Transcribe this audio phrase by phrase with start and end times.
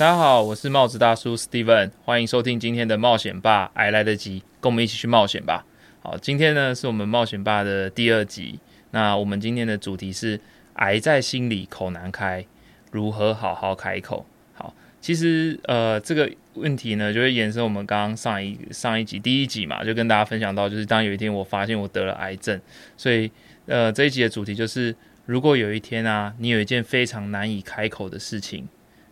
[0.00, 5.66] 大家好，我是帽子大叔 Steven，欢迎收听今天的冒险吧，癌来得及，跟我们一起去冒险吧。
[6.02, 8.58] 好，今天呢是我们冒险吧的第二集，
[8.92, 10.40] 那我们今天的主题是
[10.76, 12.46] 癌在心里口难开，
[12.90, 14.24] 如何好好开口？
[14.54, 22.58] 好，其实呃这个问题呢就会延伸我们刚刚上一上一集第一集嘛，就跟大家分享到，就是当有一天我发现我得了癌症，
[22.96, 23.30] 所以
[23.66, 24.96] 呃这一集的主题就是
[25.26, 28.66] 如果有一天啊，你有一件非常难以开口的事情。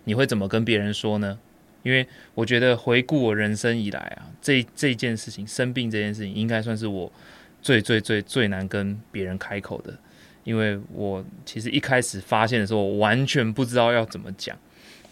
[0.09, 1.39] 你会怎么跟别人说呢？
[1.83, 7.13] 因为我觉得回顾我人生以来啊，这这件事情生病这件事情，应该算是我
[7.61, 9.95] 最最最最难跟别人开口的。
[10.45, 14.57] 因为我其实一开始发现的时候，我完全不知道要怎么讲。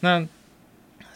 [0.00, 0.26] 那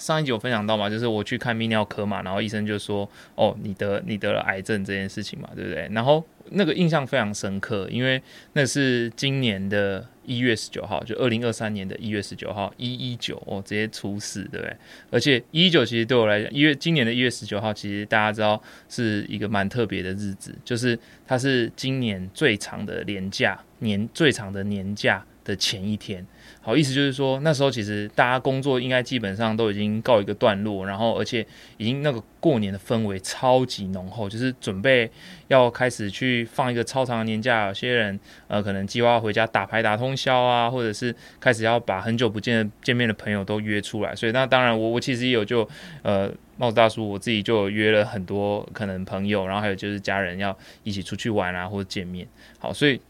[0.00, 8.20] 上一集有分享到嘛，就是我去看泌尿科嘛，然后医生就说：“哦，你得你得了癌症这件事情嘛，对不对？”然后那个印象非常深刻，因为
[8.54, 10.04] 那是今年的。
[10.26, 14.76] 一月十九号，就二零二三年的一月十九号，一一九哦，直接出事，对不对？
[15.10, 26.26] 而且一一九其实对我来讲，一月今年的一月十九号，其实大家知道是一个蛮特别的日子，就是它是今年最长的年假年最长的年假的前一天。
[26.62, 31.46] 好，意思就是说，那时候其实大家工作应该基本上都已经告一个段落，然后而且
[31.78, 35.10] 已经那个过年的氛围超级浓厚，就是准备
[35.48, 37.68] 要开始去放一个超长的年假。
[37.68, 44.14] 有些人呃可能计划回家打牌打通宵啊，或者是开始要把很久不见见面的朋友都约出来。
[44.14, 45.66] 所以那当然我我其实也有就
[46.02, 52.26] 呃帽子大叔我自己就约了很多可能朋友，然后还有就是家人要一起出去玩啊或者见面。
[52.58, 53.00] 好，所以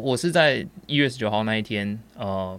[0.00, 2.58] 我是在一月十九号那一天呃。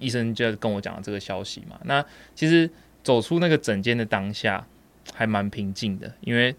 [0.00, 2.68] 医生就跟我讲了这个消息嘛，那其实
[3.04, 4.66] 走出那个诊间的当下
[5.14, 6.52] 还蛮平静的，因为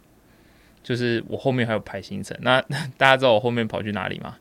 [0.81, 2.37] 就是我后面还有排行程。
[2.39, 2.61] 那
[2.95, 4.37] 大家知道我后面跑去哪里吗？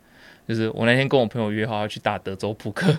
[0.47, 2.97] 就是我那天跟我朋友约好要去打德州扑克，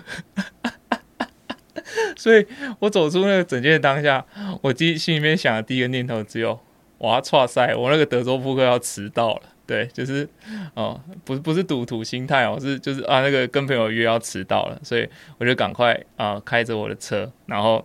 [2.18, 2.46] 所以
[2.80, 4.26] 我走出那个诊间的当下，
[4.60, 6.60] 我第心里面想的第一个念头只有：
[6.98, 9.42] 我要，错塞，我那个德州扑克要迟到了。
[9.66, 10.28] 对，就是
[10.74, 15.08] 哦，不是不是赌徒心态哦，是就是啊，那个跟朋友约要迟到了，所以
[15.38, 17.82] 我就赶快啊开着我的车，然后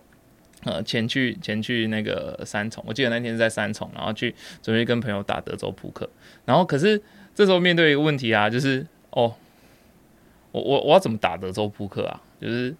[0.63, 6.09] 呃前去前去那个三重，我记得那天是在三重，然后去准备跟朋友打德州扑克，
[6.43, 7.01] 然后可是
[7.33, 9.33] 这时候面对一个问题啊，就是哦，
[10.51, 12.21] 我我我要怎么打德州扑克啊？
[12.41, 12.75] 就是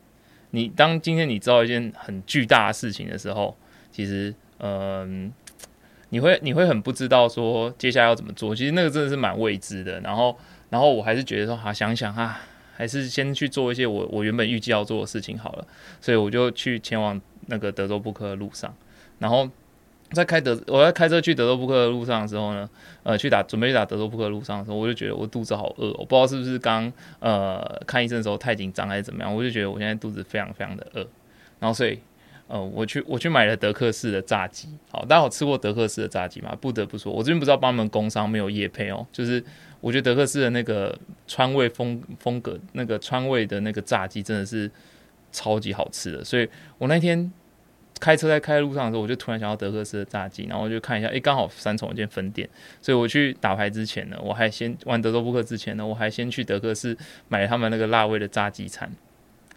[0.51, 3.55] 你当今天你知道一件很巨大的事情的时候，
[3.93, 5.31] 其实嗯。
[6.11, 9.99] 你会你会很不知道说接下来要怎么做，其实那个真的是蛮未知的。
[10.01, 10.35] 然后
[10.69, 12.39] 然后我还是觉得说，好想想哈，
[12.75, 15.67] 还是先去做一些我我原本预计要做的事情好了。
[16.01, 18.73] 所以我就去前往那个德州扑克的路上。
[19.19, 19.47] 然后
[20.11, 22.67] 在开德我在开车去德州扑克的路上的时候呢，
[23.03, 31.07] 呃，去打准备去打德州扑克的路上的时候，我就觉得我肚子好饿，我不知道是不是刚呃看医生的时候太紧张还是怎么样，我就觉得我现在肚子非常非常的饿。
[31.59, 31.99] 然后所以。
[32.49, 36.57] 呃，我去我去买了德克士的炸鸡，好，大家有吃过德克士的炸鸡吗？
[36.59, 39.41] 不得不说，我这边不知道帮他们工商没有夜配哦，就是
[39.79, 44.69] 我觉得德克士的那个川味风风格，那个川味的那个炸鸡真的是
[45.31, 46.49] 超级好吃的，所以
[46.79, 47.31] 我那天
[47.99, 52.49] 开车在开路上的时候，我就突然想到德克士的炸鸡，然后我就看一下，诶，刚好三重一间分店，
[52.81, 58.91] 所以我去打牌之前呢，我还先玩德州扑克之前呢，我还先去德克士买了他们那个辣味的炸鸡餐，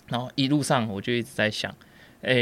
[0.09, 1.75] 然后一路上我就一直在想。
[2.23, 2.35] 哎，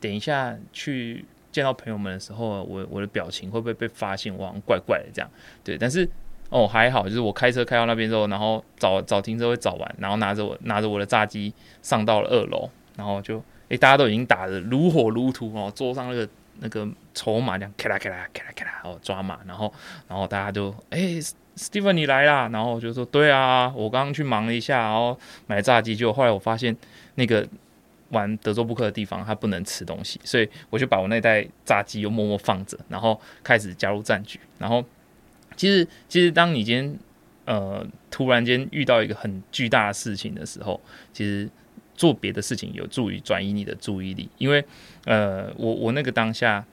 [0.00, 4.36] 等一下去见到朋友们的时候，我我的表情会不会被发现？
[4.36, 5.30] 我好像怪怪的这样，
[5.62, 5.78] 对。
[5.78, 6.08] 但是
[6.48, 16.28] 哦还好，就是我开车开到那边之后，然后找 找停车位找完，然后拿着我拿着我的炸鸡上到了二楼，然后就哎大家都已经打的如火如荼哦，桌上那个
[16.58, 19.72] 那个筹码这样咔啦咔啦咔啦咔啦哦抓马，然后
[20.08, 20.98] 然后大家就哎
[21.56, 26.76] Steven 你来啦，然后我就说对啊，我刚刚去忙了一下，然后买炸鸡，结果后来我发现
[27.14, 27.46] 那个。
[28.10, 34.38] 玩德州扑克的地方，他不能吃东西，所以我就把我那袋炸鸡又默默放着，然后开始加入战局。
[34.58, 34.84] 然后，
[35.56, 36.98] 其实其实当你今天
[37.44, 40.80] 呃突然间遇到一个很巨大的事情的时候，
[41.12, 41.48] 其实
[41.94, 44.28] 做别的事情有助于转移你的注意力。
[44.38, 44.64] 因为
[45.04, 46.64] 呃，我我那个当下，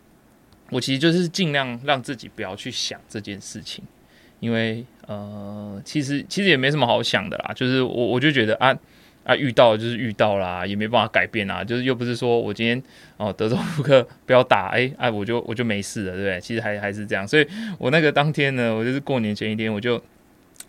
[0.71, 3.83] 我其实就是尽量让自己不要去想这件事情，
[4.39, 8.75] 因为呃，其实其实也没什么好想的啦，就是我我就觉得啊。
[9.27, 11.61] 啊，遇到就是遇到啦，也没办法改变啦。
[11.61, 12.81] 就是又不是说我今天
[13.17, 16.39] 哦，德州扑克不要打，哎哎，我就我就没事了，对不对？
[16.39, 17.27] 其实还还是这样。
[17.27, 17.45] 所以
[17.77, 20.01] 我那个当天呢，我就是过年前一天，我就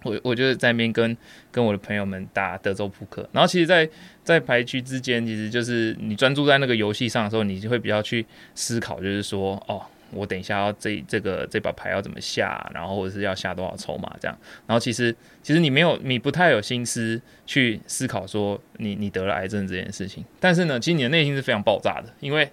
[0.03, 1.17] 我我就在那边跟
[1.53, 3.29] 跟我的朋友们打德州扑克。
[3.31, 3.89] 然后其实，在
[4.25, 8.27] 在牌局之间，其实就是你专注在那个游戏上的时候，你就会比较去
[8.57, 14.39] 思考，就是说哦，我等一下要这这个这把牌要怎么下，然后或者是要下多少筹码这样。
[14.67, 20.25] 然后其实其实你没有你不太有心思去思考说你你得了癌症这件事情。
[20.41, 22.51] 但是呢，其实你的内心是非常爆炸的，因为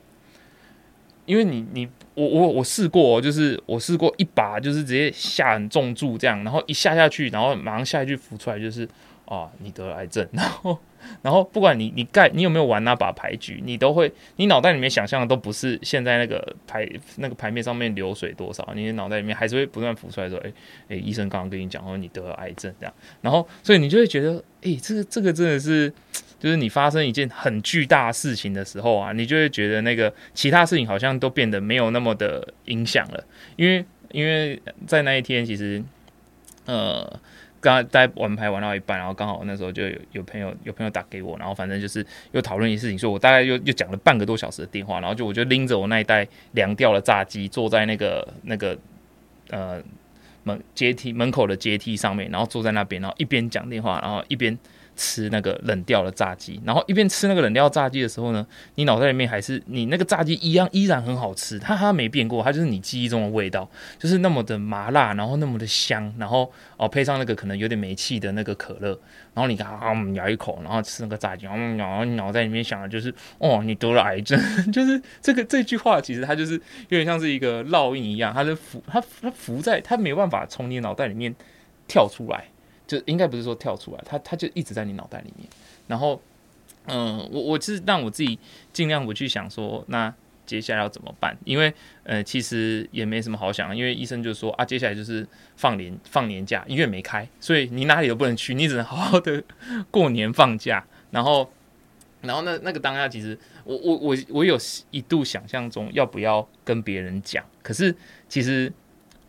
[1.25, 8.88] 因为你你我我我试过，就是我试过一把就是直接下很重注这样，然后一下下去，然后马上下一句浮出来就是
[9.25, 10.80] 啊你得了癌症， 然后。
[11.22, 20.51] 然后不管你你盖你有没有玩那把牌局，你都会你脑袋里面想象的都不是现在那个牌那个牌面上面流水多少，你的脑袋里面还是会不断浮出来说，哎
[20.89, 25.94] 哎，医生刚刚跟你讲说你得了癌症这样，然后所以你就会觉得，哎，这个这个真的是，
[26.42, 33.24] 就是你发生一件很巨大事情的时候啊，你就会觉得那个其他事情好像都变得没有那么的影响了，
[33.57, 35.83] 因为因为在那一天其实，
[36.66, 37.19] 呃。
[37.66, 48.78] 刚刚在玩牌玩到一半，然后刚好那时候就有有朋友有朋友打给我，然后反正就是又讨论一些事情，所以我大概又又讲了半个多小时的电话，然后就我就拎着我那一袋凉掉的炸鸡，坐在那个那个
[49.50, 49.82] 呃
[50.44, 54.56] 门阶梯门口的阶梯上面，然后坐在那边，然后一边讲电话，然后一边。
[54.96, 58.46] 吃那个冷掉的炸鸡，然后一边吃那个冷掉炸鸡的时候呢，
[58.76, 63.70] 你脑袋里面还是你那个炸鸡一样依然很好吃，它它没变过，它就是你记忆中的味道，
[64.00, 68.98] 就是那么的麻辣，然后那么的香，然后哦配上那个可能有点没气的那个可乐，
[69.34, 74.40] 然后你啊咬一口，然后吃那个炸鸡，然后你脑袋里面想的就是哦你得了癌症，
[74.72, 81.36] 就是这个这句话其实它就是有点像是一个烙印一样，它是浮它它浮在它没办法从你脑袋里面
[81.88, 82.46] 跳出来。
[82.88, 85.48] 就应该不是说跳出来，他他就一直在你脑袋里面。
[85.88, 86.22] 然后，
[86.88, 88.38] 嗯，我我是让我自己
[88.72, 90.14] 尽量不去想说，那
[90.46, 91.36] 接下来要怎么办？
[91.46, 91.74] 因为，
[92.04, 99.44] 呃，其实也没什么好想，因为医生就说啊，接下来就是放年放年假，医院没开，所以你哪里都不能去，你只能好好的
[99.90, 100.86] 过年放假。
[101.12, 101.50] 然后，
[102.22, 104.58] 然后那那个当下，其实我我我我有
[104.92, 107.96] 一度想象中要不要跟别人讲，可是
[108.30, 108.72] 其实。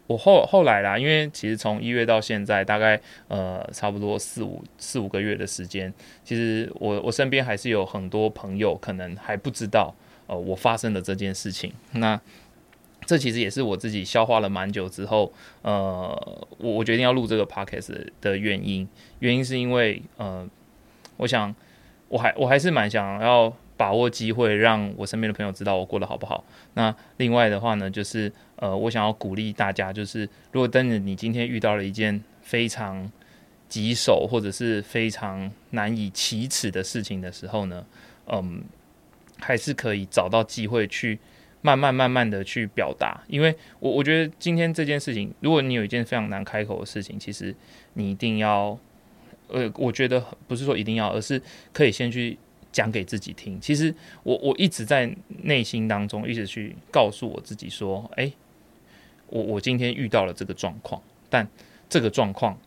[0.06, 5.93] 我后后来啦，因为其实从一月到现在，大概呃差不多四五四五个月的时间，
[6.23, 9.94] 其实我我身边还是有很多朋友可能还不知道
[10.26, 11.73] 呃我发生的这件事情。
[11.93, 12.20] 那
[13.05, 15.32] 这其实也是我自己消化了蛮久之后，
[15.62, 18.88] 呃我我决定要录这个 podcast 的原因。
[19.19, 20.49] 原因是因为呃
[21.17, 21.55] 我想
[22.08, 23.53] 我还我还是蛮想要。
[23.76, 26.43] 把握机会，让我身边的朋友知道我过得好不好。
[26.75, 33.11] 那另外的话呢，就是呃，我想要鼓励大家，就是如果等你今天遇到了一件非常
[33.69, 37.84] 棘手或者是非常难以启齿的事情的时候呢，
[38.28, 38.62] 嗯，
[39.38, 41.19] 还是可以找到机会去
[41.61, 43.20] 慢慢慢慢的去表达。
[43.29, 47.55] 因为我我觉得今天这件事情，如果你有一件非常难开口的事情，其实
[47.93, 48.79] 你一定要，
[49.49, 51.43] 呃，我觉得不是说一定要，而是
[51.75, 52.38] 可以先去。
[52.76, 55.11] 讲给自己听，其实我我一直在
[55.44, 58.31] 内心当中一直去告诉我自己说，哎，
[59.28, 61.49] 我我今天遇到了这个状况，但
[61.88, 62.58] 这个状况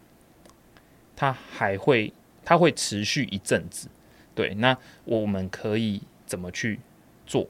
[1.16, 2.12] 它还会
[2.44, 3.88] 它会持续一阵子，
[4.34, 4.76] 对，那
[5.06, 6.80] 我们可以怎么去
[7.28, 7.48] 做？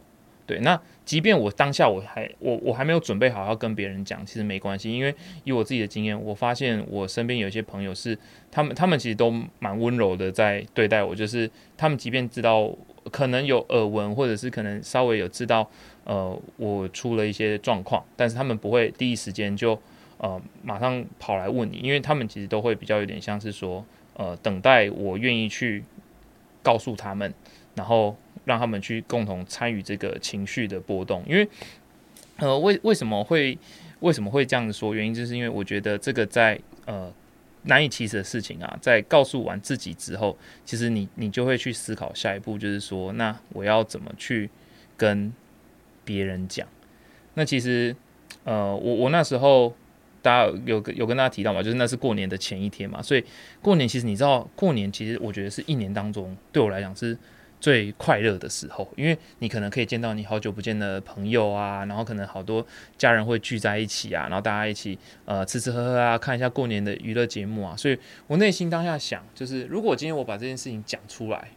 [0.50, 5.14] 对，那即便我当下我还我我还没有准备好要跟别人讲，其实没关系，因为
[5.44, 8.18] 以我自己的经验，我发现我身边有一些朋友是
[8.50, 11.48] 他们他们其实都蛮温柔的在对待我，就是
[11.78, 12.76] 他们即便知道
[13.12, 15.70] 可能有耳闻，或者是可能稍微有知道
[16.06, 19.80] 呃我出了一些状况，但是他们不会第一时间就
[20.18, 25.84] 呃马上跑来问你，因为他们其实都会比较有点像是说呃等待我愿意去
[26.64, 27.32] 告诉他们，
[27.76, 28.16] 然后。
[28.46, 31.48] 让他们去共同参与这个情绪的波动，因为，
[32.38, 33.58] 呃，为为什么会
[34.00, 34.96] 为什么会这样子说？
[34.96, 37.14] 原因就是因为我觉得这个在呃
[37.64, 44.50] 难以启齿的事情啊，在告诉完自己之后，其实你你就会去思考下一步，就是说，那我要怎么去
[44.96, 45.32] 跟
[46.06, 46.68] 别人讲？
[47.34, 47.96] 那其实，
[48.46, 49.76] 呃，我我那时候
[50.22, 53.24] 大家有有跟大家提到嘛，就是那是过年的前一天嘛，所以
[53.62, 57.18] 过年其实你知道，过年其实我觉得是一年当中对我来讲是。
[57.60, 62.66] 最快乐的时候，因为你可能可以见到你好久不见的朋友啊，然后可能好多
[62.98, 71.50] 家人会聚在一起啊，然后大家一起呃吃吃喝喝啊，看一下过年的娱乐节目啊，所以我内心当下想，就是如果今天我把这件事情讲出来，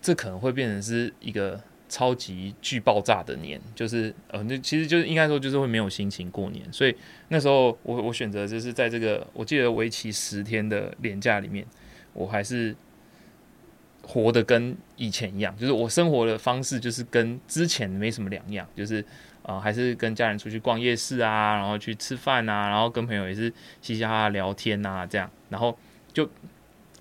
[0.00, 6.94] 这可能会变成是一个超级巨爆炸的年，就是呃，那其实就是应该说就是会没有心情过年，所以
[7.28, 11.66] 那时候我我选择就是在这个我记得为期十天的年假里面，
[12.12, 12.76] 我还是。
[14.02, 19.04] 活的跟以前一样，就是我生活的方式就是跟之前没什么两样，就是
[19.42, 25.76] 啊，还是跟家人出去逛夜市啊，然后去吃饭啊，然后跟朋友也是嘻嘻哈哈聊天啊，这样，然后
[26.12, 26.28] 就，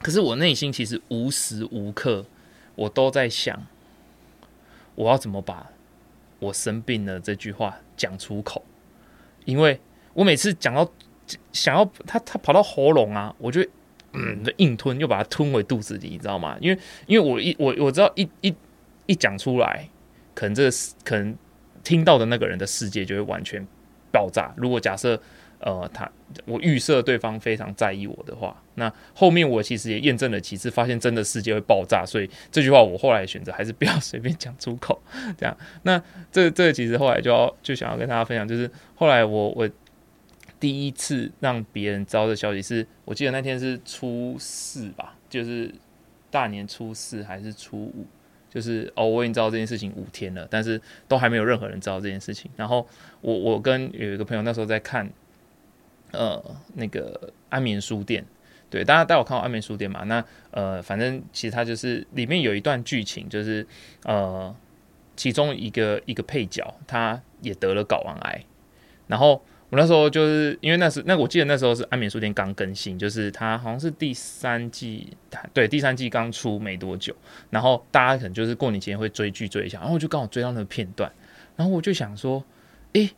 [0.01, 2.25] 可是我内心其实无时无刻
[2.75, 3.65] 我都在想，
[4.95, 5.71] 我要怎么把
[6.39, 8.63] 我生病了这句话讲出口，
[9.45, 9.79] 因为
[10.13, 10.89] 我每次讲到
[11.51, 13.65] 想要他他跑到喉咙啊，我就
[14.13, 16.57] 嗯硬吞，又把它吞回肚子里，你知道吗？
[16.59, 18.53] 因为因为我一我我知道一一
[19.05, 19.87] 一讲出来，
[20.33, 20.71] 可能这个
[21.03, 21.35] 可能
[21.83, 23.65] 听到的那个人的世界就会完全
[24.11, 24.53] 爆炸。
[24.55, 25.21] 如果假设。
[25.61, 26.09] 呃，他
[26.45, 34.97] 我预设对方非常在意我的话，那后面我其实也验证了几次，发现真的世界会爆炸，所以这句话我后来选择还是不要 随便讲出口。
[35.37, 36.01] 这样，那
[36.31, 39.69] 这这其实后来就要就想要跟大家分享，就是后来我我
[40.59, 45.73] 第一次让别人知道的消息是，我记得那天是初四吧，就是
[46.29, 48.05] 大年初四还是初五。
[48.49, 52.49] 就是哦，我已经知道这件事情五天了，但是都还没有任何人知道这件事情。
[52.55, 52.87] 然后
[53.21, 55.09] 我我跟有一个朋友那时候在看。
[56.11, 58.25] 呃，那个安眠书店，
[58.67, 60.03] 对，大家带我看过安眠书店嘛？
[60.05, 63.63] 那呃，反正其实它就是里面有一段剧情，就是
[64.05, 64.55] 呃，
[65.15, 68.43] 其中一个一个配角，他也得了睾丸癌。
[69.05, 69.39] 然后
[69.69, 75.15] 我那时候就是因为那时那我记得那时候是安眠书店刚更新，就是它好像是第三季，
[75.53, 77.15] 对，第三季刚出没多久。
[77.49, 81.11] 然后大家可能就是过年前会追剧追一下，然后我就刚好追到那个片段，
[81.55, 82.43] 然后我就想说，
[82.93, 83.09] 诶。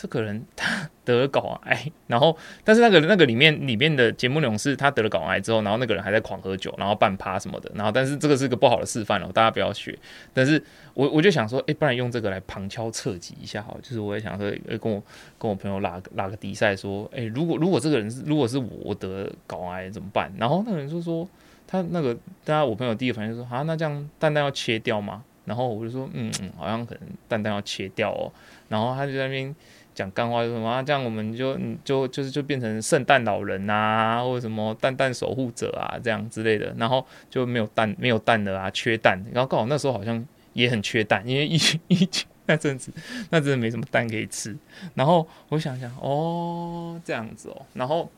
[0.00, 9.98] 这个人他得了睾癌，然后但是那个那个里面里面的节目内容是他得了睾癌之后，然后那个人还在狂喝酒，然后半趴什么的，然后但是这个是个不好的示范哦，大家不要学。
[10.32, 10.62] 但是
[10.94, 15.02] 我我就想说，哎，不然用这个来旁敲侧击一下好，就是我也想说，哎，跟我
[15.36, 20.32] 跟我朋友拉拉个比赛，说，哎，如果如果这个人是如果是我得睾癌怎么办？
[20.38, 21.28] 然后那个人就说，
[21.66, 22.14] 他那个
[22.44, 25.24] 大家我朋友第一个反应就说，啊，那这样蛋蛋要切掉吗？
[25.44, 28.30] 然后我就说，嗯嗯，好像可能蛋蛋要切掉哦。
[28.68, 29.52] 然后他就在那边。
[29.98, 39.20] 讲干话就什么啊，这样我们就就就是就变成圣诞老人啊，或者什么蛋蛋守护者啊，这样之类的，然后就没有蛋没有蛋了啊，缺蛋。
[39.34, 42.92] 然后刚好那时候好像也很缺蛋，因为疫情疫情那阵子，
[43.30, 44.56] 那真的没什么蛋可以吃。
[44.94, 48.08] 然后我想想，哦，这样子哦，然后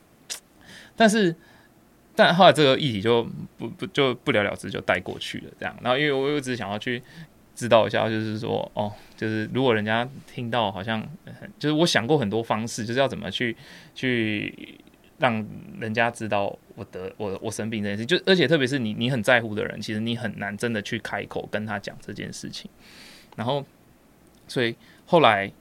[0.94, 1.34] 但是
[2.14, 5.44] 但后来这个议题就不不就不了了之，就带过去了。
[5.58, 7.02] 这样，然后因为我一直想要去。
[7.54, 11.06] 知道一下，就是说，哦，就是如果人家听到，好像
[11.58, 13.54] 就是我想过很多方式，就是要怎么去
[13.94, 14.78] 去
[15.18, 15.46] 让
[15.78, 22.70] 人家知道我得我我生病这件事，就而且特别是你你很在乎的人，其实你很难真的去开口跟他讲这件事情。
[23.36, 23.62] 然后，
[24.48, 25.52] 所以后来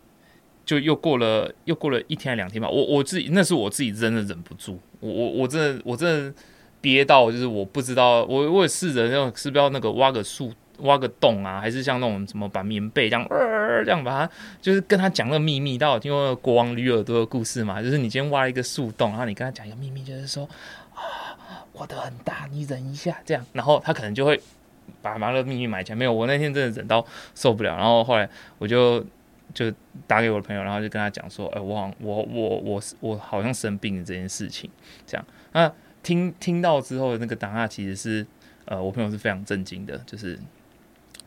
[0.65, 6.33] 就又过了又过了一天两天吧，我我自己那是我自己真的忍不住，我我我真的我真的
[6.79, 10.53] 憋到，就是我不知道，我我也试着要是不是要那个挖个树。
[10.81, 15.77] 挖个洞啊，还是像那种什么把棉被这样，呃这样把它，就是跟他讲那个秘密。
[15.77, 17.81] 大家有听过国王驴耳朵的故事嘛？
[17.81, 20.47] 就是你今天挖了一个树洞，然后你跟他讲一个秘密，就是说
[20.93, 21.37] 啊，
[21.71, 24.39] 我的很大，你忍一下，这样，然后他可能就会
[25.01, 25.95] 把把那个秘密埋起来。
[25.95, 27.05] 没有，我那天真的忍到
[27.35, 29.05] 受不了，然后后来我就
[29.53, 29.71] 就
[30.07, 34.69] 打给我的朋友，然后就跟他讲说，哎，我好我我我我好像生病了这件事情，
[35.05, 35.25] 这样。
[35.53, 35.71] 那
[36.03, 38.25] 听听到之后，那个答案其实是
[38.65, 40.39] 呃，我朋友是非常震惊的，就是。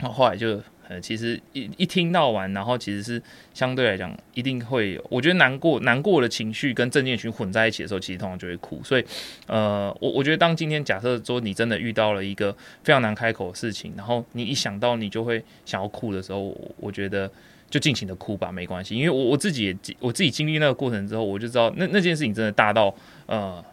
[0.02, 3.22] 然后来就，呃，其实一一听到完，然后其实是
[3.54, 8.82] 相对来讲一定会有，我觉得难过难过的情绪跟正念群混在一起的时候，其实通常就会哭。
[8.82, 9.04] 所以，
[9.46, 17.30] 呃，我我觉得当今天假设说你真的遇到了一个非常难开口的事情，然后你一想到你就会想要哭的时候，我觉得
[17.70, 18.96] 就尽情的哭吧，没关系。
[18.96, 22.92] 因为我我自己也我自己经历那个过程之后，我就知道那那件事情真的大到
[23.26, 23.64] 呃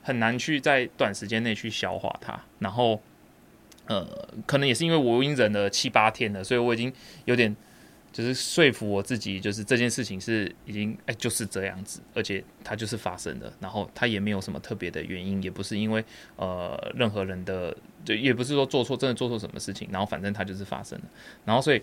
[0.00, 2.98] 很难去在短时间内去消化它，然后。
[3.86, 4.06] 呃，
[4.46, 6.92] 可能也是因为我已经忍了七八天了，所以我已经
[7.24, 7.54] 有点
[8.12, 16.04] 就是说服我自己，就是这件事情是已经哎就是这样子，而且它就是发生的，然后它也没有什么特别的原因，也不是因为
[16.36, 21.04] 呃任何人的，就也不是说做错真的做错什么事情，然后反正它就是发生了，
[21.44, 21.82] 然后所以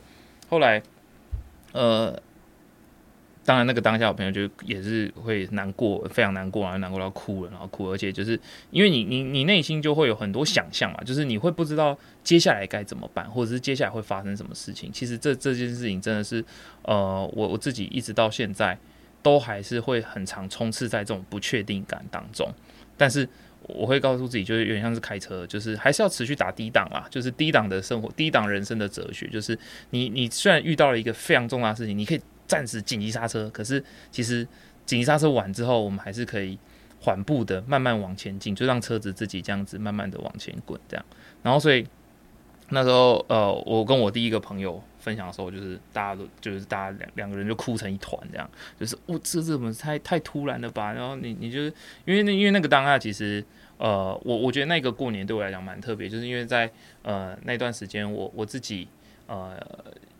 [0.49, 0.81] 后来
[1.71, 2.21] 呃。
[3.45, 8.39] 当然，那个当下，我朋友就也是会难过，非常难过，然后难过到哭了，然后哭，而且就是
[8.71, 14.89] 因为你，你，你内心就会有很多想象嘛，就是你会不知道接下来该怎么办，或者是接下来会发生什么事情。
[14.93, 16.43] 其实这这件事情真的是，
[16.83, 18.77] 呃，我我自己一直到现在
[19.21, 22.49] 都还是会很常冲刺在这种不确定感当中。
[22.97, 23.27] 但是
[23.63, 29.59] 我会告诉自己，就是有点像是开车，就是还是要持续打低档啦，就是低档的生活，低档人生的哲学，就是
[29.89, 32.21] 你你虽然遇到了一个非常重大的事情，你可以。
[32.45, 34.45] 暂时紧急刹车，可是其实
[34.85, 36.57] 紧急刹车完之后，我们还是可以
[36.99, 41.05] 缓步的慢慢往前进，就让车子自己这样子慢慢的往前滚，这样。
[41.41, 41.87] 然后所以
[42.69, 50.91] 那时候，呃，我跟我第一个朋友分享的时候，就是大家都就是大家两两个人就哭成一团，这样，就是我这这怎么太太突然了吧？
[50.91, 51.73] 然后你你就是
[52.05, 53.43] 因为那因为那个当下，其实
[53.77, 56.69] 呃，我我觉得那个过年对我来讲蛮特别，就是因为在
[57.03, 58.87] 呃那段时间，我我自己。
[59.25, 59.57] 呃，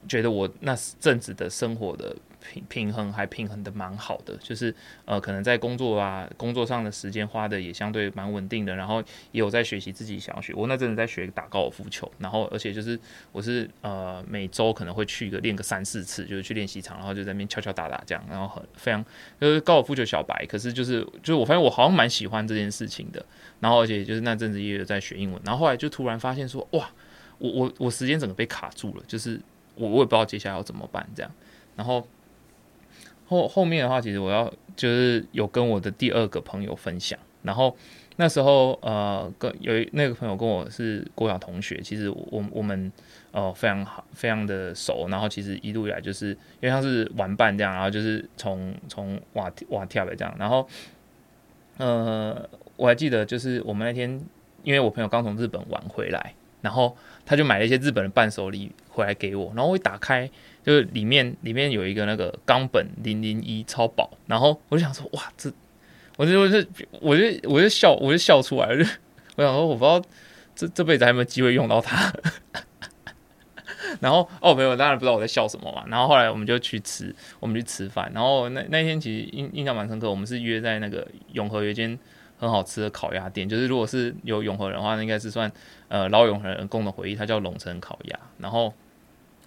[0.08, 2.16] 觉得我那阵子的生活的。
[2.52, 10.54] 平平衡还平衡的蛮好的，就是呃，可能在工作啊工作上的时间花的也相对蛮稳定的，然后也有在学习自己想要学。
[10.54, 13.00] 我那阵子在学打高尔夫球，然后而且就是
[13.32, 19.02] 我是呃每周可能会去一个练个三四次，就是去练习场，然后就在那边敲敲打打这样，然后很非常
[19.40, 23.26] 就是高尔夫球小白，可是就是就是我发现我好像蛮喜欢这件事情的，
[23.62, 26.90] 然后而且就是那阵子也有在学英文，然后后来就突然发现说哇，
[27.38, 29.40] 我我我时间整个被卡住了，就是
[29.76, 31.32] 我我也不知道接下来要怎么办这样，
[31.76, 32.08] 然后。
[33.26, 37.76] 后后面的话，其实我要就是有跟我的第二个朋友分享，然后
[38.18, 42.92] 那时候呃，跟有那个朋友跟我是国小同学，其实我我们
[43.32, 50.68] 呃非常好，非常的熟，然后其实一路以来就是因为他是玩伴这样，然后就是从从瓦瓦跳的这样，然后
[51.78, 54.22] 呃我还记得就是我们那天，
[54.64, 60.30] 因为我朋友刚从日本玩回来，然后他就买了一些日本的伴手礼回来给我，然后我一打开。
[60.66, 65.52] 就是里面里面有一个那个冈本零零一超薄，然后我就想说哇，这，
[66.16, 66.58] 我就我就
[67.02, 68.86] 我就我就笑我就笑出来了，
[69.36, 70.02] 我想说我不知道
[70.56, 72.14] 这这辈子还有没有机会用到它，
[74.00, 75.84] 然后哦没有，当然不知道我在笑什么嘛。
[75.88, 82.00] 然后后来我们就去吃，我们去吃饭，然后那那天其实印印象蛮深刻，我们是约在那个永和有一间
[82.38, 85.52] 很好吃的烤鸭店，就是如果是有永和人的话，那应该是算
[85.90, 88.74] 呃老永和人共同回忆，它叫龙城烤鸭，然后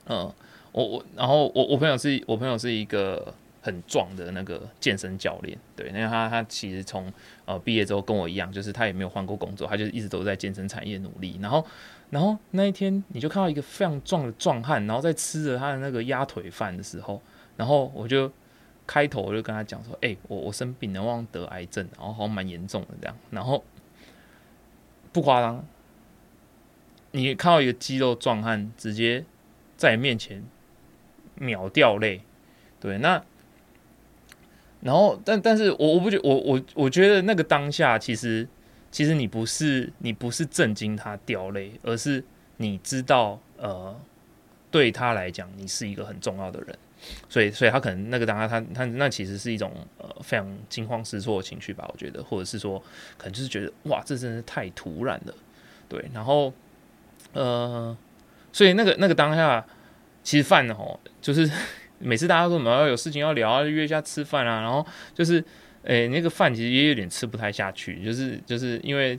[0.06, 0.32] 嗯。
[0.72, 3.32] 我我然后我我朋友是我朋友是一个
[3.62, 7.10] 很壮的那个健身教练，对，因为他他其实从
[7.46, 11.38] 呃毕业之后跟我一样，就是他也没有换过工作，他就一直都在健身产业努力。
[11.40, 11.64] 然后
[12.10, 17.22] 然后那一天你就看到一个非常壮的壮汉，然后在吃着他的那个鸭腿饭的时候，
[17.56, 18.30] 然后我就
[18.86, 23.16] 开头我就跟他讲说，哎，我我生病了，我得癌症，然后好像蛮严重的这样。
[23.30, 23.64] 然后
[25.10, 25.64] 不夸张，
[27.12, 29.24] 你看到一个肌肉壮汉直接
[29.76, 30.44] 在面前。
[31.38, 32.22] 秒掉泪，
[32.80, 33.22] 对，那
[34.80, 38.48] 然后，但但是我我不觉我我我觉得那个当下，其实
[38.90, 42.24] 其实你不是你不是震惊他掉泪，而是
[42.56, 43.94] 你知道，呃，
[44.70, 46.78] 对他来讲，你是一个很重要的人，
[47.28, 52.82] 所以所以他可能那个当下他他那其实是一种呃非常惊慌失措的情绪吧，我觉得，或者是说
[53.18, 55.34] 可能就是觉得哇，这真是太突然了，
[55.86, 56.50] 对，然后
[57.34, 57.94] 呃，
[58.56, 59.62] 所以那个那个当下。
[60.28, 61.48] 其实饭哦，就是
[62.00, 65.44] 每次大家说我们要有事情要聊啊，约一下吃饭啊，然后就是，
[65.84, 69.16] 诶，那个饭其实也有点吃不太下去，就是就是因为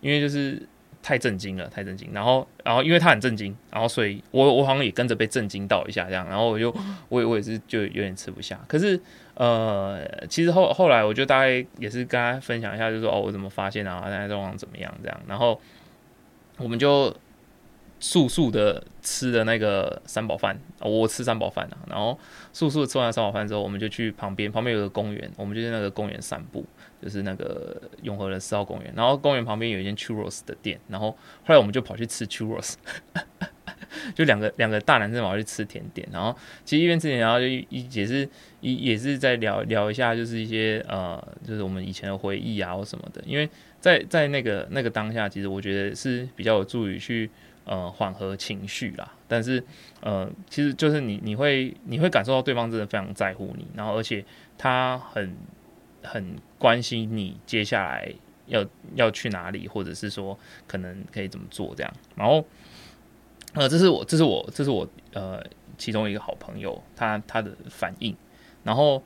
[0.00, 0.66] 因为就是
[1.02, 6.74] 太震惊了，太震惊，然后然后因为他很震惊，然后所以我我好像也跟着被震惊到一下这样，然后我就
[7.10, 8.98] 我我也是就有点吃不下，可是
[9.34, 15.60] 呃，其实后后来我就大概也是跟他分享一下，就说哦我怎么发现啊，现在状况怎么样这样，然后
[16.56, 17.14] 我们就。
[17.98, 22.18] 速速的吃的那个三宝饭，我吃三宝饭啊，然后
[22.52, 26.64] 速速吃完三宝饭之后，我们就去旁边，旁边有个公园，我们就在那个公园散步，
[27.02, 28.92] 就是那个永和的四号公园。
[28.94, 32.74] 然后公园旁边有一间 churros 的店，然后后来我们就跑去吃 churros，
[34.14, 38.28] 就两个两个大男生跑去吃甜点，然后其实一边吃甜，然后就一也是
[38.60, 43.22] 一也是在聊聊一下，就是一些呃，就是我们以前的回忆啊或什么的。
[43.24, 43.48] 因为
[43.80, 47.30] 在在那个那个当下，其实我觉得是比较有助于去。
[47.66, 49.60] 呃，缓和情绪啦，但是
[50.00, 54.24] 呃，其实就是你你会你会感受到对方真的非常在乎你，然后而且
[54.56, 55.36] 他很
[56.04, 58.08] 很关心你接下来
[58.46, 61.92] 要要去哪里，或者是说可能可以怎么做这样。
[62.14, 62.44] 然后
[63.54, 65.42] 呃，这是我这是我这是我呃
[65.76, 68.14] 其中一个好朋友他他的反应，
[68.62, 69.02] 然后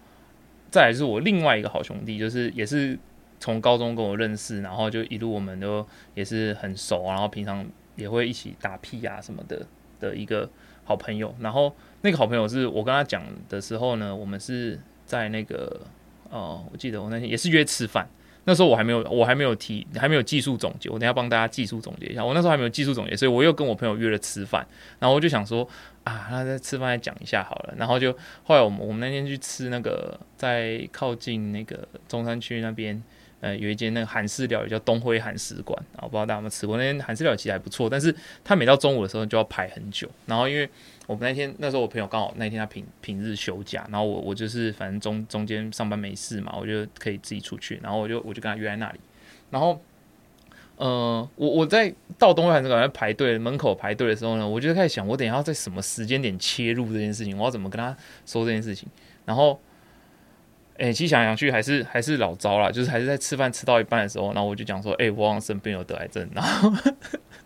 [0.71, 2.99] 再来是我另外一个好兄弟，就是也是
[3.39, 7.67] 从高中跟我认识，然后就一路我们都也是很熟，然后平常。
[8.01, 9.67] 也会一起打屁呀什么的
[10.01, 10.49] 的一个
[10.85, 15.81] 好朋友，然后那个好朋友是我跟他讲的时候呢，我们是在那个
[16.31, 18.09] 哦，我记得我那天也是约吃饭，
[18.45, 24.67] 那时候我还没有我还没有提还没有技术总结，我等下帮大家技术总结一下，我那时候还没有技术总结，所以我又跟我朋友约了吃饭，
[24.99, 25.69] 然后我就想说
[26.05, 28.13] 啊，那在吃饭再讲一下好了，然后就
[28.45, 33.03] 后来我们我们那天去吃那个在靠近那个中山区那边。
[33.41, 36.77] 呃，有一间那个韩式料理叫东辉韩食馆，我不知道大家有没有吃过。
[36.77, 40.07] 那间韩式料理其实还不错，但是他每到中午的时候就要排很久。
[40.27, 40.69] 然后因为
[41.07, 47.81] 我们那天那时候我朋友刚好那天他平平日休假，然后我我就是反正中中间上班没事嘛，我就可以自己出去。
[47.83, 49.01] 然后我就我就跟他约在那里。
[49.51, 49.81] 然后，
[50.77, 58.87] 呃，我我在到东辉韩食馆在排队门口排队的时候呢，我就开始想，我等一下要在什么时间点切入这件事情，我要怎么跟他说这件事情。
[59.25, 59.59] 然后。
[60.81, 66.73] 哎，其实想想去还是还是老招了，就是还是在吃饭吃到一半的时候，然后我就讲说，哎，我好像生病有得癌症，然后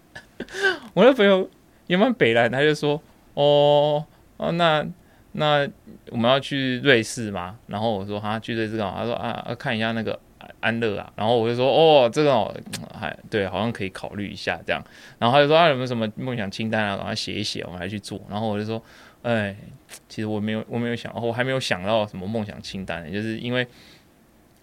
[0.94, 1.50] 我那朋友
[1.88, 3.02] 也蛮北来，他就说，
[3.34, 4.04] 哦
[4.36, 4.86] 哦，那
[5.32, 5.68] 那
[6.10, 7.56] 我们要去瑞士吗？
[7.66, 8.94] 然后我说哈，去瑞士干嘛？
[8.98, 10.16] 他说啊，看一下那个
[10.60, 11.12] 安乐啊。
[11.16, 12.54] 然后我就说哦，这个，
[12.96, 14.80] 还对，好像可以考虑一下这样。
[15.18, 16.96] 然后他就说啊，有没有什么梦想清单啊？
[16.96, 18.20] 赶快写一写，我们来去做。
[18.30, 18.80] 然后我就说，
[19.24, 19.56] 哎，
[20.08, 23.66] 其实我没有，我没有想，我还没有想到什么梦想清单，就是因为，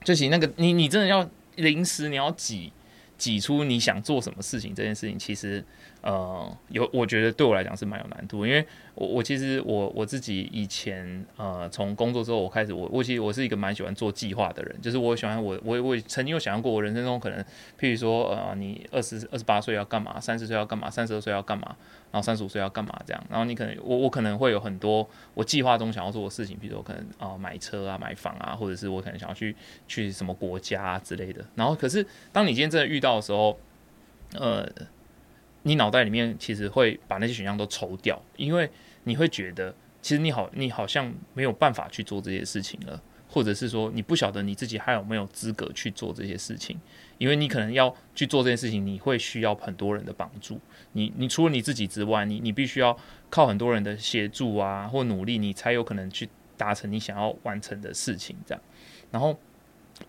[0.06, 2.72] 就其那个你你真的要临时你要挤
[3.18, 5.62] 挤出你想做什么事情这件事情，其实。
[6.04, 17.40] 呃，有，我觉得对我来讲是蛮有难度，因为我我其实我我自己以前呃从工作之后我开始我我其实我是一个蛮喜欢做计划的人，就是我喜欢我我我曾经有想象过我人生中可能，
[17.80, 21.76] 譬如说呃你二十二十八岁要干嘛，三十岁要干嘛，三十二岁要干嘛，
[22.12, 29.56] 然后三十五岁要干嘛这样，然后你可能我我可能会有很多我计划中想要做的事情，比如说可能啊买车啊买房啊，或者是我可能想要去
[29.88, 33.58] 去什么国家之类的，然后可是当你今天真的遇到的时候，
[34.34, 34.68] 呃。
[35.64, 38.68] 你脑袋里面其实会把那些选项都抽掉，因为
[39.04, 39.72] 你会觉得，
[40.02, 46.82] 其实你好，你好像没有办法去做这些事情了，或者是说你不晓得你自己还有没有资格去做这些事情，
[47.22, 50.60] 因为你可能要去做这件事情，你会需要很多人的帮助。
[50.94, 52.98] 你你除了你自己之外，你你必须要
[53.30, 58.36] 靠很多人的协助啊，或努力，你才有可能去达成你想要完成的事情。
[58.44, 58.64] 这样，
[59.12, 59.40] 然后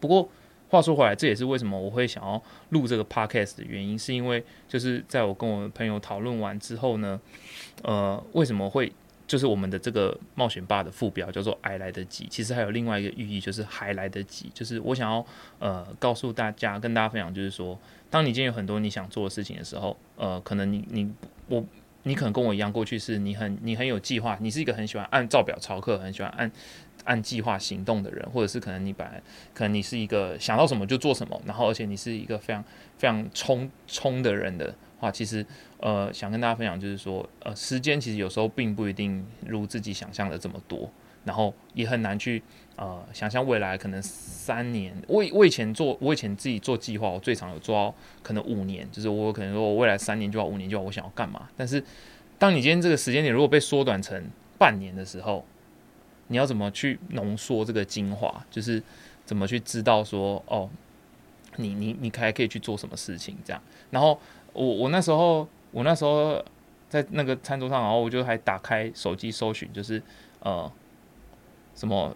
[0.01, 0.27] 不过。
[0.70, 7.20] 话说回来，这也是为什么我会想要录这个 podcast 的原因，是因为就是在我跟我的朋友讨论完之后呢，
[7.83, 8.90] 呃，为什么会
[9.27, 15.25] 就是我们的这个冒险吧的副标叫做“矮来得及”，其实还有另外一个寓意，就是“还来得及”，就是我想要
[15.59, 17.79] 呃告诉大家，跟大家分享，就是说，
[18.11, 21.13] 当你今天有很多你想做的事情的时候，呃，可能你你
[21.49, 21.65] 我
[22.03, 26.51] 你可能跟我一样，过去是你很你很有计划，你是一个很喜欢按照表操课，很喜欢按。
[27.05, 29.21] 按计划行动的人，或者是可能你本来
[29.53, 32.63] 可能你是一个想到什么就做什么，然后而且你是一个非常
[32.97, 35.45] 非常冲冲的人的话，其实
[35.79, 40.91] 呃想跟大家分享就是说，呃时间其实有时候并不一定如自己想象的这么多，
[41.25, 42.43] 然后也很难去
[42.77, 44.95] 呃想象未来可能三年。
[45.07, 51.49] 我我以前做我以前自己做计划，我最长有做到可能五年，就是我可能说我未来三年就要五年就要我想要干嘛。
[51.57, 51.83] 但是
[52.38, 54.25] 当你今天这个时间点如果被缩短成
[54.59, 55.45] 半年的时候，
[56.29, 58.45] 你要怎么去浓缩这个精华？
[58.51, 58.83] 就是
[59.25, 60.69] 怎么去知道说哦，
[61.57, 63.37] 你你你还可以去做什么事情？
[63.45, 63.62] 这样。
[63.91, 64.19] 然后
[64.53, 66.43] 我我那时候我那时候
[66.88, 70.03] 在那个餐桌上，然后我就还打开手机搜寻，就是
[70.41, 70.71] 呃
[71.75, 72.15] 什么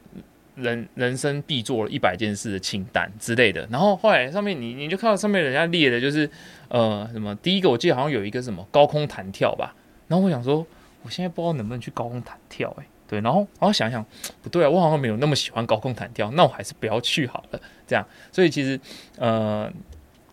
[0.55, 3.67] 人人生必做一百件事的清单之类的。
[3.71, 6.29] 然后后来上面你你就看到上面人家列的就是
[6.69, 9.75] 呃什么第一个我记得好像有一个什么高空弹跳吧。
[10.09, 10.65] 然后我想说，
[11.03, 12.87] 我现在不知道能不能去高空弹跳哎。
[13.09, 14.05] 对，然后然后想想
[14.43, 17.61] 不对啊，我好像没有那么喜欢高空弹跳，那我还是不要去好了。
[17.87, 18.81] 这样，所以其实
[19.17, 19.73] 呃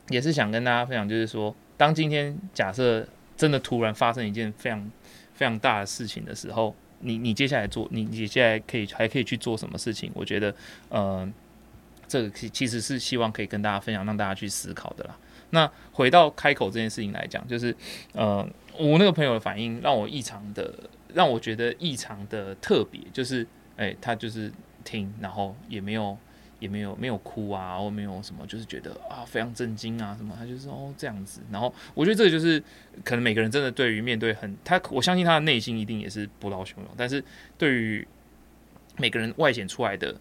[0.09, 4.91] 也是想跟大家分享，就是说，当今天假设真的突然发生一件非常
[5.33, 10.11] 非常大的事情的时候，你你接下来做，你你接下来可以还可以去做什么事情？
[10.13, 10.53] 我觉得
[10.89, 11.27] 呃
[12.07, 15.17] 这个其其实是希望可以跟大家分享，让大家去思考的啦。
[15.51, 17.75] 那回到开口这件事情来讲，就是
[18.13, 20.73] 呃我那个朋友的反应让我异常的。
[21.15, 23.45] 让我觉得异常的特别，就是，
[23.77, 24.51] 哎，他就是
[24.83, 26.17] 听，然后也没有，
[26.63, 31.41] 也没有，没有哭啊，或没有什么，就是觉得啊，非常震惊啊，什么，他就是哦这样子。
[31.51, 32.57] 然后我觉得这个就是，
[33.03, 37.23] 可能每个人真的对于面对很他，我相信他的内心一定也是波涛汹涌，但是
[37.57, 38.07] 对于
[38.97, 40.15] 每个人外显出来的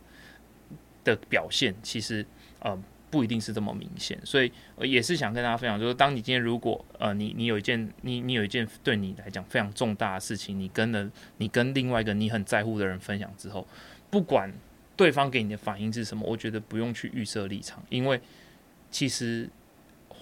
[1.05, 2.27] 的表现，其实，
[2.59, 2.77] 呃。
[3.13, 4.51] 不一定是这么明显，所以
[4.81, 13.69] 也是想跟大家分享，就是当你今天如果呃你你有一件你你有一件对你来讲非常重大的事情，你跟了你跟另外一个你很在乎的人分享之后，
[14.09, 14.51] 不管
[14.97, 18.21] 对方给你的反应是什么，我觉得不用去预设立场，因为
[18.91, 19.49] 其实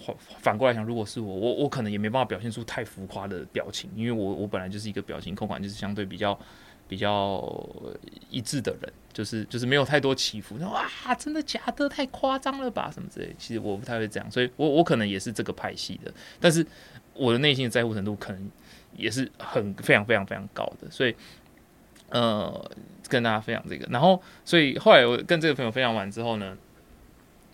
[0.05, 6.37] 反反过来想，如果是我，我我可能也没办法表现出太浮夸的表情，因为我我本来就是一个表情控管就是相对比较。
[6.87, 7.41] 比较
[8.29, 10.57] 一致的人，就是就是没有太多起伏。
[10.57, 11.87] 哇，真的假的？
[11.87, 12.91] 太夸张了吧？
[12.91, 13.33] 什么之类。
[13.39, 16.13] 其实我不太会这样，所以我我可能也是这个派系的。
[16.37, 16.67] 但是
[17.13, 18.51] 我的内心的在乎程度可能
[18.97, 20.91] 也是很非常非常非常高的。
[20.91, 21.15] 所以
[22.09, 22.71] 呃，
[23.11, 23.85] 跟大家分享这个。
[23.91, 26.57] 然后，所以后来我跟这个朋友分享完之后呢，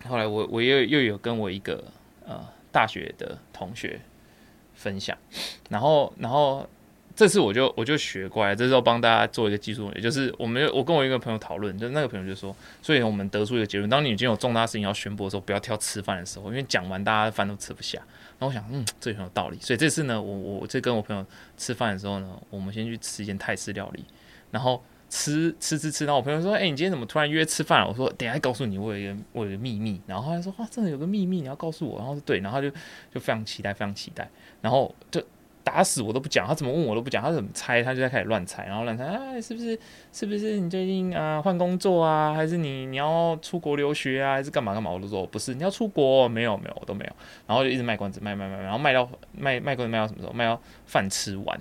[0.08, 1.84] 后来我我又又有跟我一个
[2.26, 2.40] 呃
[2.72, 4.00] 大学的同学
[4.76, 5.18] 分享，
[5.70, 6.70] 然后然后。
[7.18, 17.98] 这次我就我就学乖，这时候帮大家做一个技术，也就是我们我跟我一个朋友讨论，就那个朋友就说，所以我们得出一个结论：当你已经有重大事情要宣布的时候，不要挑吃饭的时候，因为讲完大家饭都吃不下。
[18.38, 19.58] 然后我想，嗯，这很有道理。
[19.60, 21.26] 所以这次呢，我我这跟我朋友
[21.58, 24.06] 吃饭的时候呢，我们先去吃一间泰式料理，
[24.52, 26.06] 然后吃吃吃吃。
[26.06, 27.88] 然后我朋友说，哎，你今天怎么突然约吃饭了？
[27.88, 30.02] 我说，等下告诉你，我有一个我有一个秘密。
[30.08, 31.98] 然后他说，哇，真的有个秘密，你要告诉我。
[31.98, 32.70] 然后对，然后就
[33.14, 34.30] 就非常期待，非常期待。
[34.62, 35.24] 然后就。
[35.64, 39.78] 打死我都不讲，他怎么问我都不讲，他怎么猜他就在开始乱猜，然后乱猜啊，是不是
[40.14, 44.90] 是不是你最近啊换工作啊，还是你你要出国留学啊，还是干嘛干嘛？
[44.90, 47.12] 我都说不是，你要出国没有没有我都没有，
[47.46, 50.32] 然后就一直卖关子卖卖卖，然后卖到卖卖关子卖到什么时候？
[50.32, 51.60] 卖到饭吃完，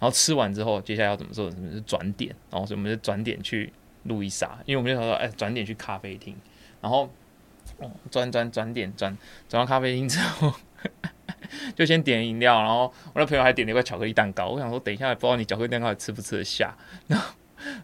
[0.00, 1.48] 然后吃完之后，接下来要怎么做？
[1.50, 2.34] 什么是转点？
[2.50, 3.72] 然后所以我们就转点去
[4.04, 6.34] 路易莎，因为我们就想说，哎，转点去咖啡厅，
[6.80, 7.08] 然后。
[8.10, 9.16] 转转转点转
[9.48, 10.52] 转到咖啡厅之后，
[11.74, 14.48] 就先点饮料，然后我那朋友还点了一块巧克力蛋糕。
[14.48, 16.76] 我想说，等一下不知道你巧克力蛋糕吃不吃得下。
[17.06, 17.34] 然后，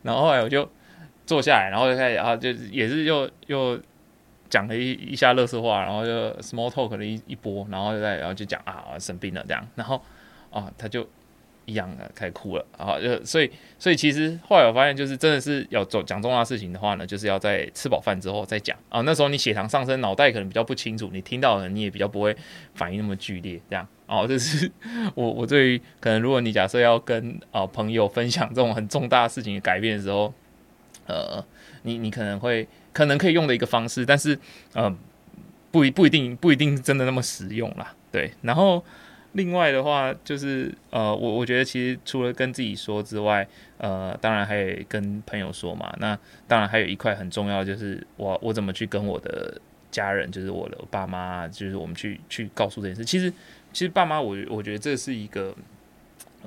[0.02, 0.68] 然后后来我就
[1.24, 3.80] 坐下来，然后就开始啊，就也是又又
[4.50, 10.02] 讲了一一下乐色话，然后就 small talk 了一一波，然后就在然后就讲啊生病了这样，然后
[10.50, 11.08] 啊他就。
[11.66, 19.00] 一样的开始哭了啊，就所以所以其实后来我发现，就是真的是要走讲重要事情的话呢，就是要在吃饱饭之后再讲啊。
[19.00, 22.34] 那时候你血糖上升，脑袋可能比较不清楚，你听到的你也比较不会
[22.74, 24.24] 反应那么剧烈，这样哦。
[24.28, 24.70] 这是
[25.16, 30.32] 我我对于可能如果你假设要跟啊朋友分享这种很重大事情的改变的时候，
[31.06, 31.44] 呃，
[31.82, 34.38] 你你可能会可能可以用的一个方式，但是
[34.72, 34.96] 呃
[35.72, 37.92] 不一不一定不一定真的那么实用啦。
[38.12, 38.84] 对，然后。
[39.36, 43.46] 另外的话，就是呃，我我觉得其实除了跟自己说之外，
[43.76, 45.94] 呃，当然还有跟朋友说嘛。
[46.00, 46.18] 那
[46.48, 53.04] 当然还有一块很重要，就是我我怎么去跟我的家人，就是我的爸妈，就是我们去去告诉这件事。
[53.04, 53.30] 其实
[53.74, 55.54] 其实爸妈，我我觉得这是一个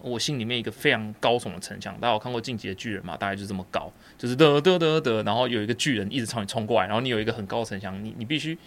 [0.01, 1.93] 我心里面一个非常高耸的城墙。
[2.01, 3.15] 大家有看过《进击的巨人》嘛？
[3.15, 8.57] 大概就这么高，就是得得得得，然后有一个巨人一直朝你冲过来，然后你有一个很高的城墙，你你必须。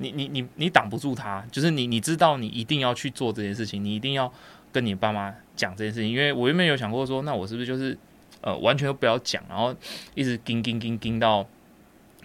[0.00, 4.32] 你你你你挡不住他，就是你你知道你一定要去做这件事情，你一定要
[4.72, 6.10] 跟你爸妈讲这件事情。
[6.10, 7.96] 因为我原本有想过说，那我是不是就是
[8.40, 9.76] 呃完全都不要讲，然后
[10.14, 11.46] 一直盯盯盯盯到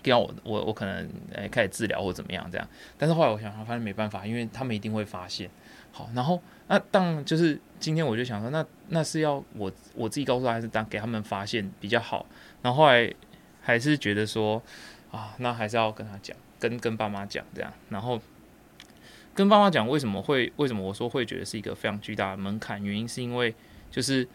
[0.02, 2.66] 盯到我我我可能诶开始治疗或怎么样这样。
[2.98, 5.50] 但是后来我想，发现没办法，因为他们一定会发现。
[5.92, 12.26] 好，然后那当就是今天我就想说，那那是要我我自己告诉他，还是当给他们发现比较好？
[12.62, 13.14] 然后后来
[13.62, 14.62] 还是觉得说
[15.12, 16.36] 啊，那还是要跟他讲。
[16.69, 18.19] 跟跟爸妈讲这样，然后
[19.36, 23.54] 跟爸妈讲为什么会为什么我说会觉得是一个非常巨大的门槛，原因是因为
[23.91, 24.28] 就是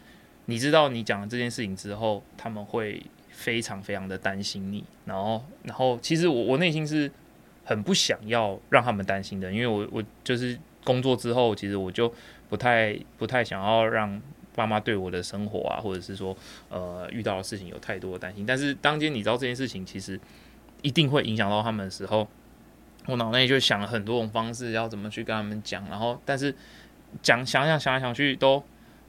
[0.46, 7.10] 你知道你讲了这件事情之后，他们会非常非常的担心你，然后然后其实我我内心是
[7.64, 12.12] 很不想要让他们担心的，因为我我就是工作之后，其实我就
[12.48, 14.20] 不太不太想要让
[14.54, 16.36] 爸妈对我的生活啊，或者是说
[16.68, 20.20] 呃遇到的事情有太多的担心，但是当天你知道这件事情其实。
[20.82, 22.28] 一定会影响到他们的时候，
[23.06, 25.84] 我脑内就想了很多种方式，要怎么去跟他们讲。
[25.88, 26.54] 然后，但是
[27.22, 28.62] 讲想想想来想去，都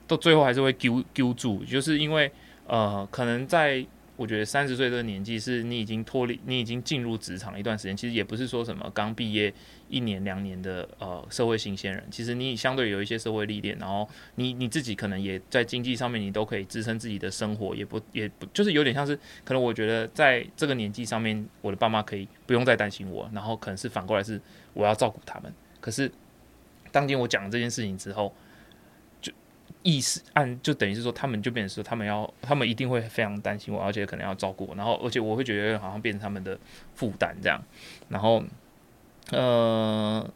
[0.07, 2.31] 都最后还是会丢丢住，就是因为
[2.67, 3.85] 呃，可能在。
[4.21, 7.97] 我觉得三十岁这个年纪是你已经脱离，你已经进入职场一段时间。
[7.97, 9.51] 其实也不是说什么刚毕业
[9.89, 12.03] 一年两年的呃社会新鲜人。
[12.11, 24.39] 其实你相对有一些社会历练，然后你你自己可能也在经济上面，你都可以支撑自己的生活，也不也不就是有点像是可能我觉得在这个年纪上面，我的爸妈可以不用再担心我，然后可能是反过来是
[24.73, 25.51] 我要照顾他们。
[25.79, 26.11] 可是
[26.91, 28.31] 当天我讲这件事情之后。
[29.83, 36.57] 意识按就等于是说，他们就变成说，他们要，他们一定会非常担心我，而且可能要照顾我，然后，而且我会觉得好像变成他们的
[36.93, 37.59] 负担这样。
[38.09, 38.43] 然后，
[39.31, 40.29] 呃，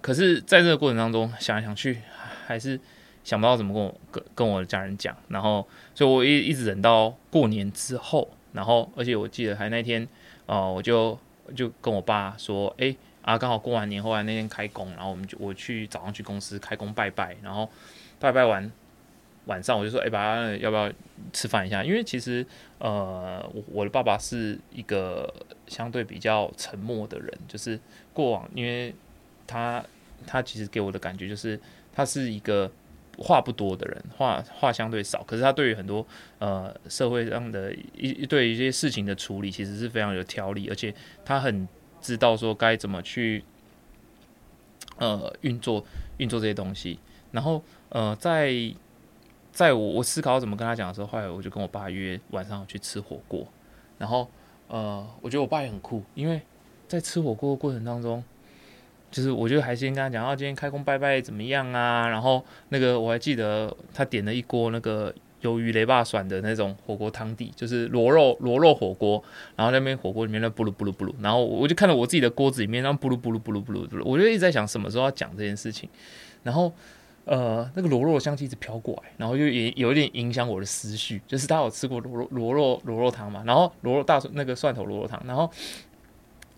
[0.00, 1.98] 可是在这个过程当中，想来想去，
[2.46, 2.78] 还是
[3.24, 5.16] 想不到怎么跟我跟跟我的家人讲。
[5.28, 10.06] 然后，所以我一一直忍到过年之后，然后，而且我记得还那天，
[10.46, 11.18] 呃，我就
[11.56, 17.68] 就跟我爸说，哎，啊，刚好过完年后来那天开工，然后我们就我去早上去公司开工拜拜，然后
[18.20, 18.70] 拜拜完。
[19.46, 20.88] 晚上我就说，哎，爸爸要不要
[21.32, 21.82] 吃饭一下？
[21.82, 22.46] 因为其实，
[22.78, 25.34] 呃，我我的爸爸是一个
[25.66, 27.76] 相对比较沉默的人，就是
[28.12, 28.94] 过往，因为
[29.44, 29.84] 他
[30.24, 31.58] 他其实给我的感觉就是
[31.92, 32.70] 他是一个
[33.18, 36.06] 话不多的人，话话相对少，可是他对于很多
[36.38, 41.66] 呃社会上的一对一些事情的处理，其实是非常有条理，而且他很
[42.00, 43.42] 知道说该怎么去
[44.98, 45.84] 呃运作
[46.18, 47.00] 运作这些东西，
[47.32, 48.72] 然后呃在。
[49.52, 53.46] 在我我思考怎么跟他讲的时候，后来我就跟我爸约晚上去吃火锅，
[53.98, 54.26] 然后
[54.68, 56.40] 呃，我觉得我爸也很酷，因为
[56.88, 58.24] 在吃火锅的过程当中，
[59.10, 62.08] 就是我觉得还先跟他讲，啊，今天开工拜拜怎么样啊？
[62.08, 69.22] 然后那个我还记得他点了一锅那个鱿鱼雷霸爽的那种火锅汤底，就是螺肉螺肉火锅，
[69.54, 75.90] 然后那边火锅里面那布鲁布鲁布鲁，然后我就看到我自己的锅子里面那布鲁布鲁布鲁布鲁布鲁，我就一直在想什么时候要讲这件事情，
[76.42, 76.72] 然后。
[77.24, 81.22] 呃，那个螺肉香气一直飘过来，然后就也有一点影响我的思绪。
[81.26, 83.44] 就是大家有吃过螺肉螺肉螺肉汤嘛？
[83.46, 85.48] 然后螺肉大那个蒜头螺肉汤，然后，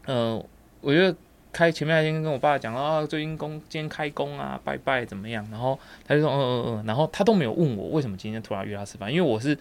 [0.07, 0.43] 呃，
[0.81, 1.15] 我觉得
[1.53, 5.47] 开前面那天跟我爸讲啊，最近工今天开工啊，拜拜怎么样？
[5.51, 9.57] 然后他就说嗯嗯嗯，然后他都没有问我为什么今天突然约他吃饭，因为我是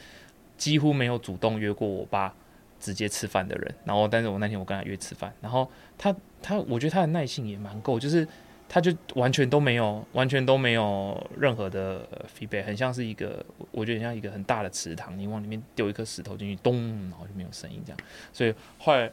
[0.57, 2.33] 几乎没有主动约过我爸
[2.79, 3.75] 直接吃饭的人。
[3.83, 8.25] 然后但是我那天我跟他约吃饭，然后他他我觉得他的耐性也蛮够，就是
[8.73, 17.99] 他就完全都没有完全都没有任何的 feedback，很像是一个我觉得像一个很大的池塘，你往里面丢一颗石头进去，咚，然后就没有声音这样。
[18.31, 19.11] 所以后来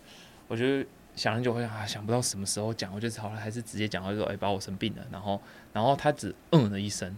[0.49, 0.89] 我觉得。
[1.17, 5.39] 想很久，会啊，想不到什么时候讲，我就好了，还是直接讲，就说，哎，把我生病了，然后，
[5.73, 7.15] 然后他只嗯了一声，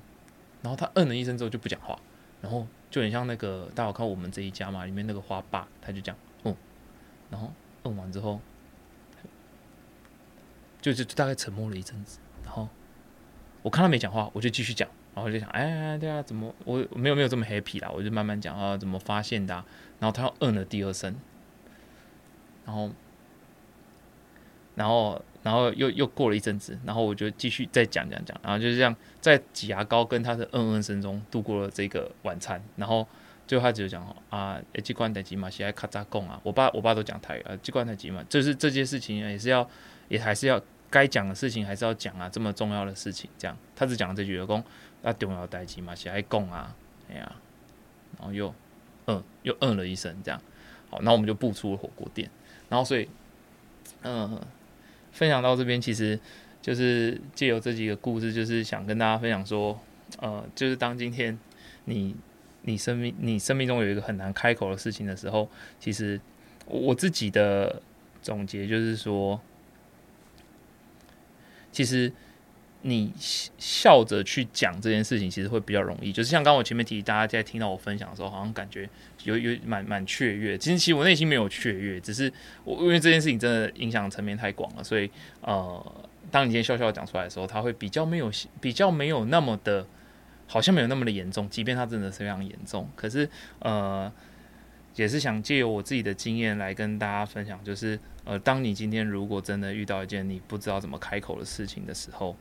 [0.62, 1.96] 然后他嗯了一声之后就不讲话，
[2.40, 6.56] 然后就很像那个大家看我们这一家嘛，里面那个花爸，他就讲，嗯，
[7.30, 7.52] 然后
[7.84, 8.40] 嗯完之后，
[10.80, 12.68] 就就大概沉默了一阵子，然后
[13.62, 19.54] 我看他没讲话，我就继续讲，然后就想，哎，对啊，怎么我没有没有这么 happy 啦，我就慢慢讲啊，怎么发现的，
[19.98, 21.14] 然后他又嗯了第二声，
[22.64, 22.90] 然后。
[24.74, 32.58] 然后，然后又又过了一阵子，然后我就继续再讲讲讲，然后就这样在挤牙膏跟他的嗯嗯声中度过了这个晚餐。
[32.76, 33.06] 然后
[33.46, 39.68] 最后他只有讲啊，机关台吉嘛，喜爱卡扎贡啊，我爸我爸都讲台语啊，机关台吉嘛，就是这件事情也是要
[40.08, 40.58] 也还是要
[40.92, 44.64] 该讲的事情还是要讲啊，这么重要的事情这样，他只讲了这句，讲
[45.02, 46.76] 那重要代志嘛，喜爱贡啊，
[47.10, 47.32] 哎呀，
[48.18, 48.54] 然后又
[49.06, 50.40] 嗯又嗯了一声这样，
[50.88, 52.30] 好，那我们就步出了火锅店，
[52.68, 53.08] 然后所以
[54.02, 54.40] 嗯。
[55.14, 56.18] 分享到这边，其实
[56.62, 59.78] 就是借由这几个故事，就是想跟大家分享说，
[60.20, 61.38] 呃，就是当今天
[61.84, 62.16] 你
[62.62, 65.46] 你生命你生命中有一个很难开口的事情的时候，
[65.78, 66.18] 其实
[66.64, 67.82] 我自己的
[68.22, 69.38] 总结就是说，
[71.72, 72.12] 其实。
[72.84, 76.12] 你笑着去讲这件事情，其实会比较容易。
[76.12, 78.90] 就是像刚我前面提，大家在听到我分享的时候，好像感觉
[79.22, 80.58] 有有蛮蛮雀跃。
[80.58, 82.32] 其实其实我内心没有雀跃，只是
[82.64, 85.08] 我因为这件事情真的影响层面太广了，所以
[85.42, 88.28] 呃，当你今天笑笑讲出来的时候，他会比较没有
[88.60, 89.86] 比较没有那么的，
[90.48, 91.48] 好像没有那么的严重。
[91.48, 93.30] 即便它真的是非常严重，可是
[93.60, 94.12] 呃，
[94.96, 102.36] 也是想借由我自己的经验来跟大家分享，就是呃，当你今天如果真的遇到一件你不知道怎么开口的事情的时候。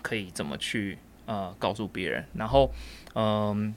[0.00, 2.24] 可以怎么去呃告诉别人？
[2.34, 2.70] 然后
[3.16, 3.74] 嗯，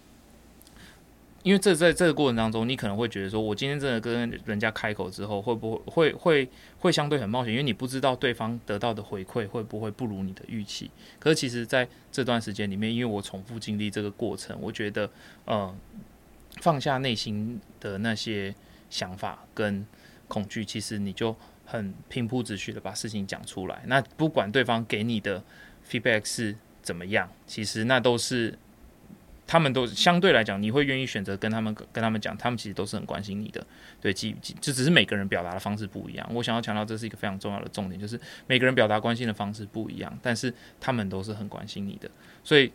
[1.42, 7.52] 因为这在这个过程当中，你可能会觉得说，我今天真的跟人家开口之后，会不会会会会相对很冒险？
[7.52, 10.92] 因为你不知道对方得到的回馈会不会不如你的预期。
[11.18, 15.10] 可是其实在这段时间里面，因为我重复经历这个过程，我觉得
[15.46, 15.76] 呃
[16.60, 18.54] 放下内心的那些
[18.90, 19.86] 想法跟
[20.28, 21.36] 恐惧，其实你就
[21.66, 23.84] 很平铺直叙的把事情讲出来。
[23.86, 25.44] 那不管对方给你的。
[25.90, 27.28] feedback 是怎么样？
[27.46, 28.58] 其实那都是，
[29.46, 33.66] 他们都相对来讲，你会愿意选择跟他们跟他们讲，他们其实都是很关心你的。
[34.00, 36.30] 对，记就只是每个人表达的方式不一样。
[36.32, 42.10] 我想要强调，这是一个非常重要的重点，就是每个人表达关心的方式不一样，但是他们都是很关心你的。
[42.42, 42.72] 所以，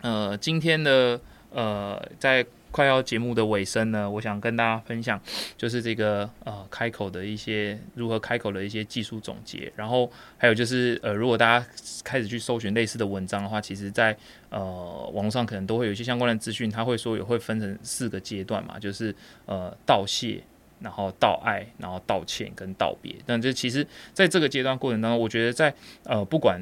[0.00, 2.46] 呃，今天的呃，在。
[2.70, 5.20] 快要节目的尾声呢，我想跟大家分享，
[5.56, 11.66] 就是这个呃开口的一些如何开口的一些技术总结，然后还有就是呃如果大家
[12.04, 14.16] 开始去搜寻类似的文章的话，其实在
[14.50, 19.14] 呃网络上可能都会有一些相关的资讯，他会说也会分成四个阶段嘛，就是
[19.46, 20.42] 呃道谢，
[20.80, 23.14] 然后道爱，然后道歉跟道别。
[23.26, 26.60] 但这其实在这个阶段过程当中，我觉得在呃不管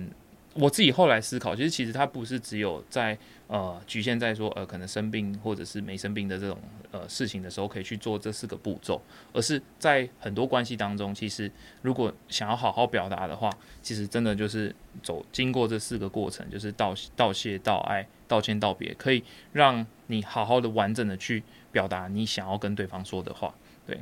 [0.59, 3.17] 我自己后来思考，其实其实它不是只有在。
[3.49, 6.59] 呃，局限在说呃，可能生病或者是没生病的这种
[6.91, 9.01] 呃事情的时候，可以去做这四个步骤，
[9.33, 11.49] 而是在很多关系当中，其实
[11.83, 13.49] 如果想要好好表达的话，
[13.81, 21.41] 其实真的就是走经过这四个过程，就是道道谢、道爱、道歉、道别，可以让你好好的完整的去
[21.71, 23.55] 表达你想要跟对方说的话。
[23.87, 23.97] 对，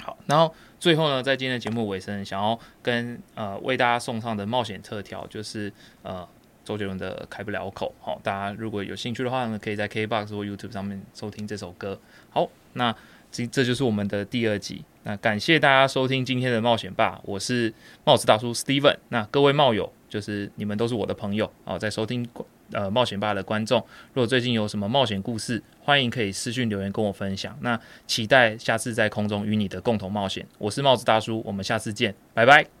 [0.00, 6.26] 好，然后最后呢，在今天的节目尾声，想要跟呃为大家送上的冒险特调就是呃。
[6.66, 11.96] 周杰伦的开不了口，好，大家如果有兴趣的话呢，可以在 KBox 或 YouTube 上面收听这首歌。
[12.28, 12.92] 好，那
[13.30, 14.84] 这这就是我们的第二集。
[15.04, 18.96] 那感谢大家收听今天的冒险吧，我是帽子大叔 Steven。
[19.10, 22.28] 那各位帽友，就是你们都是我的朋友好，在收听
[22.72, 23.78] 呃冒险吧的观众，
[24.12, 27.56] 如果最近有什么冒险故事，欢迎可以私讯留言跟我分享。
[27.60, 30.46] 那期待下次在空中与你的共同冒险。
[30.58, 32.75] 我是帽子大叔，我们下次见，拜拜。